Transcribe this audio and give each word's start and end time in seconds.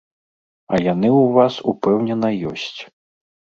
А 0.73 0.79
яны 0.93 1.09
ў 1.21 1.35
вас, 1.35 1.53
упэўнена, 1.73 2.35
ёсць! 2.55 2.81